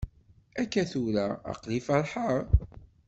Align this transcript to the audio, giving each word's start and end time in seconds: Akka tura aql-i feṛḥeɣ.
Akka 0.61 0.83
tura 0.91 1.25
aql-i 1.51 1.79
feṛḥeɣ. 1.87 2.45